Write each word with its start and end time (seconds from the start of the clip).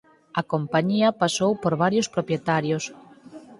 A 0.39 0.41
compañía 0.53 1.17
pasou 1.21 1.51
por 1.63 1.73
varios 1.83 2.07
propietarios. 2.15 2.83